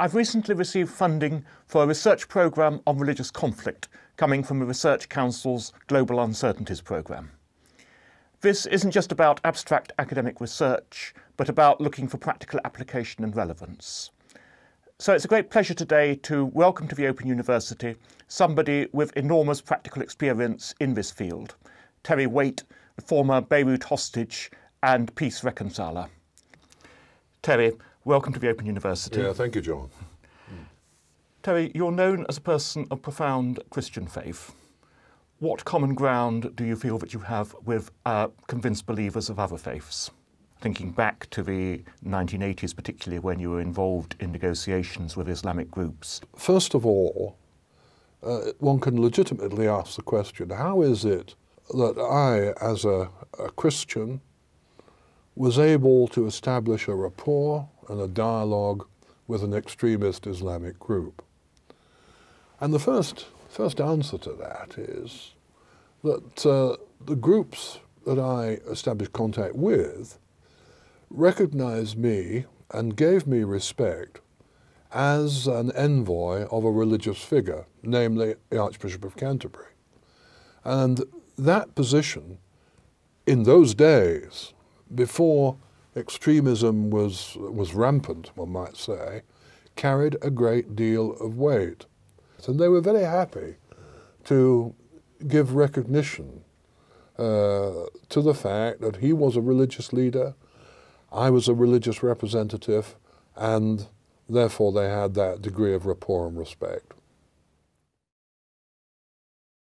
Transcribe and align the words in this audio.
I've 0.00 0.14
recently 0.14 0.54
received 0.54 0.92
funding 0.92 1.44
for 1.66 1.82
a 1.82 1.86
research 1.88 2.28
programme 2.28 2.80
on 2.86 2.98
religious 2.98 3.32
conflict 3.32 3.88
coming 4.16 4.44
from 4.44 4.60
the 4.60 4.64
Research 4.64 5.08
Council's 5.08 5.72
Global 5.88 6.20
Uncertainties 6.20 6.80
Programme. 6.80 7.32
This 8.40 8.64
isn't 8.66 8.92
just 8.92 9.10
about 9.10 9.40
abstract 9.42 9.90
academic 9.98 10.40
research, 10.40 11.14
but 11.36 11.48
about 11.48 11.80
looking 11.80 12.06
for 12.06 12.16
practical 12.16 12.60
application 12.64 13.24
and 13.24 13.34
relevance. 13.34 14.12
So 15.00 15.14
it's 15.14 15.24
a 15.24 15.28
great 15.28 15.50
pleasure 15.50 15.74
today 15.74 16.14
to 16.14 16.44
welcome 16.44 16.86
to 16.86 16.94
the 16.94 17.08
Open 17.08 17.26
University 17.26 17.96
somebody 18.28 18.86
with 18.92 19.16
enormous 19.16 19.60
practical 19.60 20.00
experience 20.00 20.76
in 20.78 20.94
this 20.94 21.10
field, 21.10 21.56
Terry 22.04 22.28
Waite, 22.28 22.62
the 22.94 23.02
former 23.02 23.40
Beirut 23.40 23.82
hostage 23.82 24.52
and 24.80 25.12
peace 25.16 25.42
reconciler. 25.42 26.06
Terry, 27.42 27.72
welcome 28.04 28.32
to 28.32 28.38
the 28.38 28.48
Open 28.48 28.66
University. 28.66 29.20
Yeah, 29.20 29.32
thank 29.32 29.54
you, 29.54 29.60
John. 29.60 29.90
Terry, 31.42 31.70
you're 31.74 31.92
known 31.92 32.26
as 32.28 32.36
a 32.36 32.40
person 32.40 32.86
of 32.90 33.02
profound 33.02 33.60
Christian 33.70 34.06
faith. 34.06 34.54
What 35.38 35.64
common 35.64 35.94
ground 35.94 36.56
do 36.56 36.64
you 36.64 36.74
feel 36.74 36.98
that 36.98 37.12
you 37.12 37.20
have 37.20 37.54
with 37.64 37.90
uh, 38.04 38.28
convinced 38.48 38.86
believers 38.86 39.30
of 39.30 39.38
other 39.38 39.56
faiths? 39.56 40.10
Thinking 40.60 40.90
back 40.90 41.30
to 41.30 41.42
the 41.42 41.82
1980s, 42.04 42.74
particularly 42.74 43.20
when 43.20 43.38
you 43.38 43.50
were 43.50 43.60
involved 43.60 44.16
in 44.18 44.32
negotiations 44.32 45.16
with 45.16 45.28
Islamic 45.28 45.70
groups. 45.70 46.20
First 46.36 46.74
of 46.74 46.84
all, 46.84 47.36
uh, 48.22 48.50
one 48.58 48.80
can 48.80 49.00
legitimately 49.00 49.68
ask 49.68 49.94
the 49.94 50.02
question 50.02 50.50
how 50.50 50.82
is 50.82 51.04
it 51.04 51.36
that 51.70 51.98
I, 51.98 52.52
as 52.64 52.84
a, 52.84 53.10
a 53.38 53.50
Christian, 53.50 54.20
was 55.38 55.56
able 55.56 56.08
to 56.08 56.26
establish 56.26 56.88
a 56.88 56.94
rapport 56.96 57.68
and 57.88 58.00
a 58.00 58.08
dialogue 58.08 58.84
with 59.28 59.44
an 59.44 59.54
extremist 59.54 60.26
Islamic 60.26 60.80
group? 60.80 61.22
And 62.60 62.74
the 62.74 62.80
first, 62.80 63.26
first 63.48 63.80
answer 63.80 64.18
to 64.18 64.32
that 64.32 64.76
is 64.76 65.34
that 66.02 66.44
uh, 66.44 66.76
the 67.04 67.14
groups 67.14 67.78
that 68.04 68.18
I 68.18 68.58
established 68.68 69.12
contact 69.12 69.54
with 69.54 70.18
recognized 71.08 71.96
me 71.96 72.46
and 72.72 72.96
gave 72.96 73.24
me 73.24 73.44
respect 73.44 74.20
as 74.92 75.46
an 75.46 75.70
envoy 75.72 76.48
of 76.50 76.64
a 76.64 76.70
religious 76.72 77.22
figure, 77.22 77.66
namely 77.84 78.34
the 78.50 78.58
Archbishop 78.58 79.04
of 79.04 79.14
Canterbury. 79.14 79.72
And 80.64 81.04
that 81.36 81.76
position, 81.76 82.38
in 83.24 83.44
those 83.44 83.72
days, 83.72 84.52
before 84.94 85.56
extremism 85.96 86.90
was, 86.90 87.36
was 87.36 87.74
rampant, 87.74 88.30
one 88.36 88.50
might 88.50 88.76
say, 88.76 89.22
carried 89.76 90.16
a 90.22 90.30
great 90.30 90.74
deal 90.76 91.12
of 91.14 91.36
weight. 91.36 91.86
And 92.46 92.58
they 92.58 92.68
were 92.68 92.80
very 92.80 93.04
happy 93.04 93.56
to 94.24 94.74
give 95.26 95.54
recognition 95.54 96.44
uh, 97.18 97.86
to 98.08 98.22
the 98.22 98.34
fact 98.34 98.80
that 98.80 98.96
he 98.96 99.12
was 99.12 99.36
a 99.36 99.40
religious 99.40 99.92
leader, 99.92 100.34
I 101.10 101.30
was 101.30 101.48
a 101.48 101.54
religious 101.54 102.02
representative, 102.02 102.96
and 103.34 103.86
therefore 104.28 104.72
they 104.72 104.88
had 104.88 105.14
that 105.14 105.42
degree 105.42 105.74
of 105.74 105.86
rapport 105.86 106.28
and 106.28 106.38
respect. 106.38 106.92